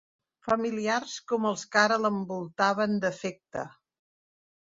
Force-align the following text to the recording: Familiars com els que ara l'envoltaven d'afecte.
Familiars 0.45 1.11
com 1.31 1.45
els 1.49 1.65
que 1.75 1.81
ara 1.81 1.99
l'envoltaven 2.07 2.97
d'afecte. 3.05 3.67